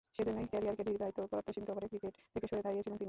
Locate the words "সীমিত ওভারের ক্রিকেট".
1.55-2.11